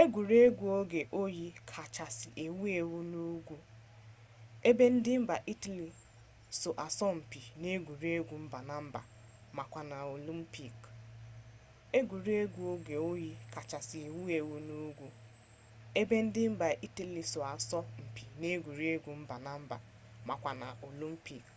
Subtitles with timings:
[0.00, 3.56] egwuregwu oge oyi kachasị ewu ewu n'ugwu
[4.70, 5.88] ebe ndị mba italy
[6.60, 9.00] so asọ mpi n'egwuregwu mba na mba
[20.28, 21.48] makwa na olimpik